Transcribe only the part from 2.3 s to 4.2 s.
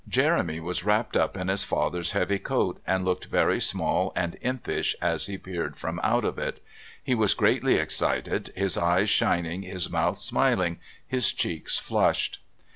coat, and looked very small